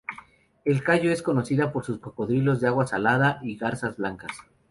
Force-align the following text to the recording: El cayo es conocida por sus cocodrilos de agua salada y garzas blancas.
El 0.65 0.83
cayo 0.83 1.11
es 1.11 1.21
conocida 1.21 1.71
por 1.71 1.85
sus 1.85 1.99
cocodrilos 1.99 2.59
de 2.59 2.67
agua 2.67 2.87
salada 2.87 3.37
y 3.43 3.55
garzas 3.55 3.97
blancas. 3.97 4.35